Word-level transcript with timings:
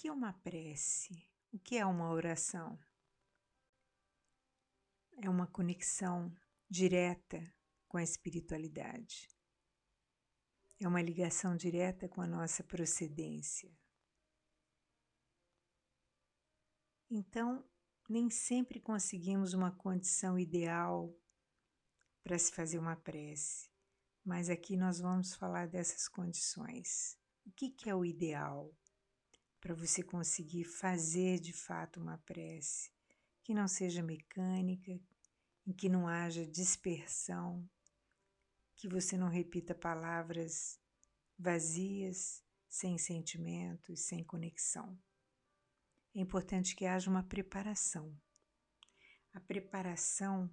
que 0.00 0.08
é 0.08 0.12
uma 0.12 0.32
prece? 0.32 1.28
O 1.52 1.58
que 1.58 1.76
é 1.76 1.84
uma 1.84 2.10
oração? 2.10 2.78
É 5.22 5.28
uma 5.28 5.46
conexão 5.46 6.34
direta 6.70 7.38
com 7.86 7.98
a 7.98 8.02
espiritualidade. 8.02 9.28
É 10.80 10.88
uma 10.88 11.02
ligação 11.02 11.54
direta 11.54 12.08
com 12.08 12.22
a 12.22 12.26
nossa 12.26 12.64
procedência. 12.64 13.70
Então, 17.10 17.62
nem 18.08 18.30
sempre 18.30 18.80
conseguimos 18.80 19.52
uma 19.52 19.70
condição 19.70 20.38
ideal 20.38 21.14
para 22.24 22.38
se 22.38 22.50
fazer 22.52 22.78
uma 22.78 22.96
prece, 22.96 23.68
mas 24.24 24.48
aqui 24.48 24.78
nós 24.78 24.98
vamos 24.98 25.34
falar 25.34 25.68
dessas 25.68 26.08
condições. 26.08 27.18
O 27.44 27.52
que, 27.52 27.68
que 27.68 27.90
é 27.90 27.94
o 27.94 28.02
ideal 28.02 28.74
para 29.60 29.74
você 29.74 30.02
conseguir 30.02 30.64
fazer 30.64 31.38
de 31.38 31.52
fato 31.52 32.00
uma 32.00 32.18
prece 32.18 32.90
que 33.42 33.54
não 33.54 33.68
seja 33.68 34.02
mecânica, 34.02 34.98
em 35.66 35.72
que 35.72 35.88
não 35.88 36.08
haja 36.08 36.46
dispersão, 36.46 37.68
que 38.76 38.88
você 38.88 39.16
não 39.16 39.28
repita 39.28 39.74
palavras 39.74 40.80
vazias, 41.38 42.42
sem 42.68 42.96
sentimentos, 42.96 44.00
sem 44.00 44.24
conexão. 44.24 44.98
É 46.14 46.20
importante 46.20 46.74
que 46.74 46.86
haja 46.86 47.10
uma 47.10 47.22
preparação. 47.22 48.16
A 49.32 49.40
preparação 49.40 50.50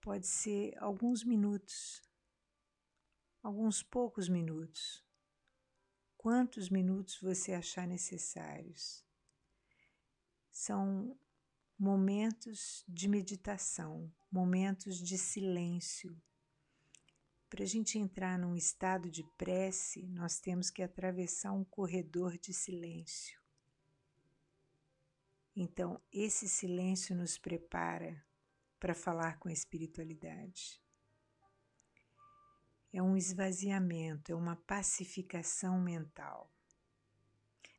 pode 0.00 0.26
ser 0.26 0.76
alguns 0.78 1.24
minutos, 1.24 2.02
alguns 3.42 3.82
poucos 3.82 4.28
minutos. 4.28 5.05
Quantos 6.26 6.68
minutos 6.70 7.20
você 7.20 7.52
achar 7.54 7.86
necessários? 7.86 9.06
São 10.50 11.16
momentos 11.78 12.84
de 12.88 13.06
meditação, 13.06 14.12
momentos 14.28 14.98
de 14.98 15.16
silêncio. 15.16 16.20
Para 17.48 17.62
a 17.62 17.66
gente 17.66 17.96
entrar 17.96 18.36
num 18.40 18.56
estado 18.56 19.08
de 19.08 19.22
prece, 19.38 20.08
nós 20.08 20.40
temos 20.40 20.68
que 20.68 20.82
atravessar 20.82 21.52
um 21.52 21.62
corredor 21.62 22.36
de 22.36 22.52
silêncio. 22.52 23.40
Então, 25.54 26.02
esse 26.12 26.48
silêncio 26.48 27.14
nos 27.14 27.38
prepara 27.38 28.20
para 28.80 28.96
falar 28.96 29.38
com 29.38 29.48
a 29.48 29.52
espiritualidade. 29.52 30.84
É 32.96 33.02
um 33.02 33.14
esvaziamento, 33.14 34.32
é 34.32 34.34
uma 34.34 34.56
pacificação 34.56 35.78
mental. 35.78 36.50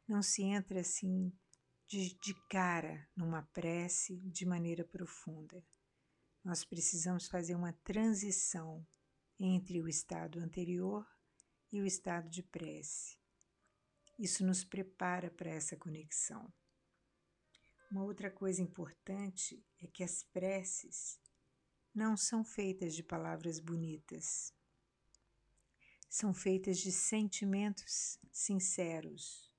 Não 0.07 0.21
se 0.21 0.43
entra 0.43 0.81
assim 0.81 1.33
de, 1.87 2.13
de 2.19 2.35
cara 2.47 3.09
numa 3.15 3.41
prece 3.41 4.17
de 4.29 4.45
maneira 4.45 4.85
profunda. 4.85 5.65
Nós 6.43 6.63
precisamos 6.63 7.27
fazer 7.27 7.55
uma 7.55 7.73
transição 7.83 8.85
entre 9.39 9.81
o 9.81 9.87
estado 9.87 10.39
anterior 10.39 11.03
e 11.71 11.81
o 11.81 11.85
estado 11.87 12.29
de 12.29 12.43
prece. 12.43 13.17
Isso 14.19 14.45
nos 14.45 14.63
prepara 14.63 15.31
para 15.31 15.49
essa 15.49 15.75
conexão. 15.75 16.53
Uma 17.89 18.03
outra 18.03 18.29
coisa 18.29 18.61
importante 18.61 19.65
é 19.81 19.87
que 19.87 20.03
as 20.03 20.21
preces 20.21 21.19
não 21.91 22.15
são 22.15 22.45
feitas 22.45 22.93
de 22.93 23.01
palavras 23.01 23.59
bonitas, 23.59 24.55
são 26.17 26.33
feitas 26.33 26.79
de 26.79 26.91
sentimentos 26.91 28.17
sinceros, 28.31 29.53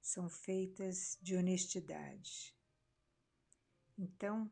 são 0.00 0.30
feitas 0.30 1.18
de 1.20 1.36
honestidade. 1.36 2.56
Então, 3.98 4.50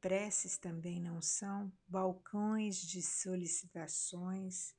preces 0.00 0.56
também 0.56 1.00
não 1.00 1.20
são 1.20 1.72
balcões 1.88 2.76
de 2.76 3.02
solicitações 3.02 4.72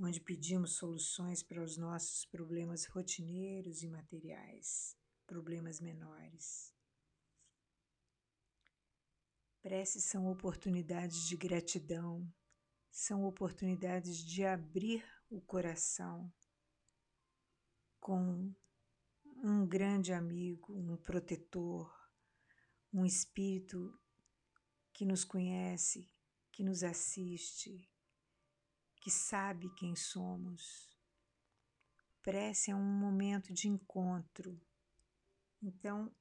onde 0.00 0.18
pedimos 0.18 0.76
soluções 0.76 1.42
para 1.42 1.62
os 1.62 1.76
nossos 1.76 2.24
problemas 2.24 2.86
rotineiros 2.86 3.82
e 3.82 3.86
materiais, 3.86 4.96
problemas 5.26 5.78
menores. 5.78 6.74
Preces 9.60 10.04
são 10.04 10.26
oportunidades 10.26 11.28
de 11.28 11.36
gratidão, 11.36 12.26
são 12.90 13.24
oportunidades 13.24 14.24
de 14.24 14.42
abrir 14.42 15.04
o 15.30 15.40
coração 15.40 16.32
com 18.00 18.54
um 19.42 19.66
grande 19.66 20.12
amigo, 20.12 20.72
um 20.72 20.96
protetor, 20.96 21.92
um 22.92 23.04
espírito 23.04 23.98
que 24.92 25.04
nos 25.04 25.24
conhece, 25.24 26.12
que 26.52 26.62
nos 26.62 26.82
assiste, 26.82 27.90
que 28.96 29.10
sabe 29.10 29.68
quem 29.74 29.96
somos. 29.96 30.96
Prece 32.22 32.70
é 32.70 32.74
um 32.74 32.98
momento 32.98 33.52
de 33.52 33.68
encontro. 33.68 34.60
Então, 35.60 36.14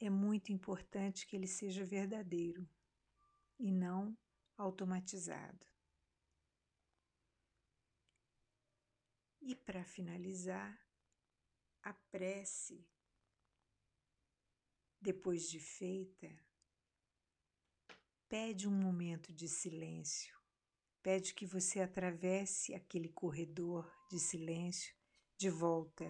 é 0.00 0.10
muito 0.10 0.52
importante 0.52 1.26
que 1.26 1.36
ele 1.36 1.46
seja 1.46 1.84
verdadeiro 1.84 2.68
e 3.58 3.72
não 3.72 4.16
automatizado. 4.56 5.66
E 9.48 9.54
para 9.54 9.82
finalizar, 9.82 10.78
a 11.82 11.94
prece, 11.94 12.86
depois 15.00 15.48
de 15.48 15.58
feita, 15.58 16.28
pede 18.28 18.68
um 18.68 18.78
momento 18.78 19.32
de 19.32 19.48
silêncio, 19.48 20.38
pede 21.02 21.32
que 21.32 21.46
você 21.46 21.80
atravesse 21.80 22.74
aquele 22.74 23.08
corredor 23.08 23.90
de 24.10 24.20
silêncio 24.20 24.94
de 25.38 25.48
volta. 25.48 26.04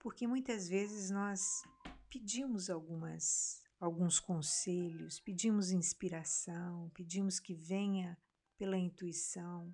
Porque 0.00 0.26
muitas 0.26 0.68
vezes 0.68 1.08
nós 1.08 1.62
pedimos 2.10 2.68
algumas 2.68 3.62
alguns 3.78 4.18
conselhos, 4.18 5.20
pedimos 5.20 5.70
inspiração, 5.70 6.90
pedimos 6.90 7.38
que 7.38 7.54
venha 7.54 8.18
pela 8.58 8.76
intuição 8.76 9.72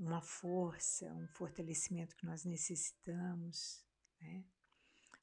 uma 0.00 0.22
força, 0.22 1.12
um 1.12 1.28
fortalecimento 1.28 2.16
que 2.16 2.24
nós 2.24 2.42
necessitamos, 2.42 3.84
né? 4.18 4.42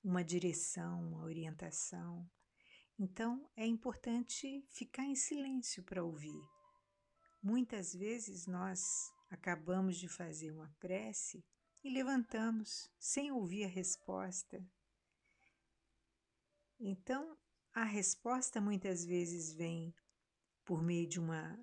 uma 0.04 0.24
direção, 0.24 1.02
uma 1.02 1.24
orientação. 1.24 2.30
Então 3.00 3.50
é 3.56 3.66
importante 3.66 4.64
ficar 4.70 5.04
em 5.04 5.16
silêncio 5.16 5.84
para 5.84 6.04
ouvir. 6.04 6.40
Muitas 7.42 7.96
vezes 7.96 8.46
nós 8.46 9.12
acabamos 9.32 9.98
de 9.98 10.08
fazer 10.08 10.52
uma 10.52 10.72
prece 10.80 11.44
e 11.84 11.90
levantamos 11.90 12.88
sem 13.00 13.32
ouvir 13.32 13.64
a 13.64 13.68
resposta. 13.68 14.64
Então 16.80 17.36
a 17.74 17.84
resposta 17.84 18.62
muitas 18.62 19.04
vezes 19.04 19.54
vem 19.54 19.92
por 20.64 20.84
meio 20.84 21.08
de 21.08 21.20
uma 21.20 21.60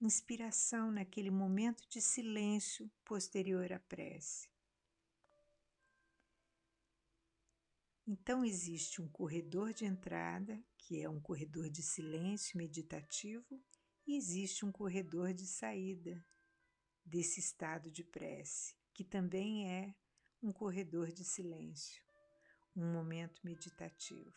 inspiração 0.00 0.90
naquele 0.92 1.30
momento 1.30 1.88
de 1.88 2.00
silêncio 2.00 2.90
posterior 3.04 3.72
à 3.72 3.80
prece. 3.80 4.48
Então 8.06 8.44
existe 8.44 9.02
um 9.02 9.08
corredor 9.08 9.74
de 9.74 9.84
entrada, 9.84 10.62
que 10.78 11.02
é 11.02 11.10
um 11.10 11.20
corredor 11.20 11.68
de 11.68 11.82
silêncio 11.82 12.56
meditativo, 12.56 13.62
e 14.06 14.16
existe 14.16 14.64
um 14.64 14.72
corredor 14.72 15.34
de 15.34 15.46
saída 15.46 16.24
desse 17.04 17.40
estado 17.40 17.90
de 17.90 18.02
prece, 18.02 18.74
que 18.94 19.04
também 19.04 19.70
é 19.70 19.94
um 20.42 20.52
corredor 20.52 21.12
de 21.12 21.24
silêncio, 21.24 22.02
um 22.74 22.92
momento 22.92 23.40
meditativo. 23.44 24.32